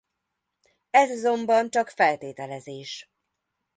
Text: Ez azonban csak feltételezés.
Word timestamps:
Ez 0.89 1.09
azonban 1.09 1.69
csak 1.69 1.89
feltételezés. 1.89 3.11